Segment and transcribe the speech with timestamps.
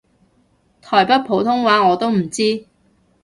[0.81, 2.65] 台北普通話我都唔知